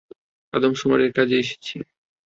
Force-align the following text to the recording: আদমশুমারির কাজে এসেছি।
আদমশুমারির 0.53 1.11
কাজে 1.17 1.35
এসেছি। 1.37 1.75